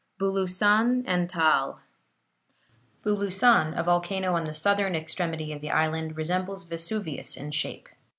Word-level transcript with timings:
BULUSAN 0.19 1.03
AND 1.05 1.29
TAAL 1.29 1.79
Bulusan, 3.05 3.77
a 3.77 3.83
volcano 3.83 4.33
on 4.33 4.45
the 4.45 4.53
southern 4.55 4.95
extremity 4.95 5.53
of 5.53 5.61
the 5.61 5.69
island, 5.69 6.17
resembles 6.17 6.63
Vesuvius 6.63 7.37
in 7.37 7.51
shape. 7.51 7.87